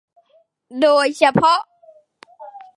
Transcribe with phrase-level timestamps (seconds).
[0.81, 1.59] โดยเฉพาะ